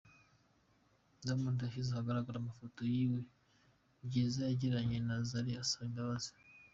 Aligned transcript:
Diamond 1.25 1.57
yashyize 1.61 1.89
ahagaragara 1.91 2.37
amafoto 2.39 2.79
y’ibihe 2.93 3.21
byiza 4.07 4.39
yagiranye 4.49 4.97
na 5.07 5.15
zari 5.29 5.51
asaba 5.63 5.87
imbabazi. 5.89 6.31